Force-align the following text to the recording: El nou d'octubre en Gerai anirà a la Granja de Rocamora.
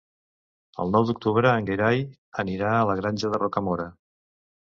El 0.83 0.93
nou 0.95 1.03
d'octubre 1.09 1.51
en 1.57 1.67
Gerai 1.67 2.01
anirà 2.45 2.73
a 2.79 2.89
la 2.93 2.97
Granja 3.03 3.33
de 3.37 3.43
Rocamora. 3.45 3.87